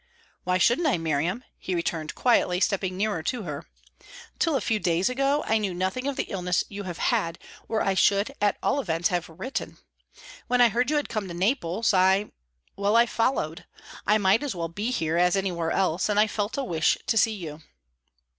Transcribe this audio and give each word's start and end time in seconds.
"Why 0.45 0.57
shouldn't 0.57 0.87
I, 0.87 0.97
Miriam?" 0.97 1.43
he 1.59 1.75
returned 1.75 2.15
quietly, 2.15 2.59
stepping 2.59 2.97
nearer 2.97 3.21
to 3.21 3.43
her. 3.43 3.67
"Till 4.39 4.55
a 4.55 4.59
few 4.61 4.79
days 4.79 5.09
ago 5.11 5.43
I 5.45 5.59
knew 5.59 5.75
nothing 5.75 6.07
of 6.07 6.15
the 6.15 6.23
illness 6.23 6.63
you 6.69 6.81
have 6.85 6.97
had, 6.97 7.37
or 7.67 7.83
I 7.83 7.93
should, 7.93 8.33
at 8.41 8.57
all 8.63 8.79
events, 8.79 9.09
have 9.09 9.29
written. 9.29 9.77
When 10.47 10.59
I 10.59 10.69
heard 10.69 10.89
you 10.89 10.95
had 10.95 11.07
come 11.07 11.27
to 11.27 11.35
Naples, 11.35 11.93
I 11.93 12.31
well, 12.75 12.95
I 12.95 13.05
followed. 13.05 13.67
I 14.07 14.17
might 14.17 14.41
as 14.41 14.55
well 14.55 14.69
be 14.69 14.89
here 14.89 15.17
as 15.17 15.35
anywhere 15.35 15.69
else, 15.69 16.09
and 16.09 16.19
I 16.19 16.25
felt 16.25 16.57
a 16.57 16.63
wish 16.63 16.97
to 17.05 17.15
see 17.15 17.33
you." 17.35 17.61